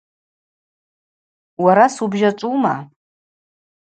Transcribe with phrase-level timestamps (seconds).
[1.63, 2.75] Уара суыбжьачӏвума?